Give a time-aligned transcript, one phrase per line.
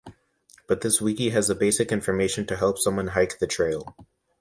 [0.67, 3.95] But this wiki has the basic information to help someone hike the trail.